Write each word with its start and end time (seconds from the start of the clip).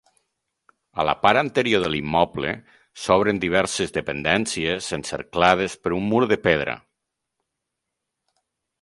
A 1.01 1.03
la 1.09 1.13
part 1.25 1.41
anterior 1.41 1.83
de 1.83 1.91
l'immoble 1.95 2.55
s'obren 3.03 3.43
diverses 3.45 3.95
dependències 3.99 4.91
encerclades 5.01 5.79
per 5.85 5.97
un 6.03 6.11
mur 6.15 6.27
de 6.35 6.43
pedra. 6.51 6.79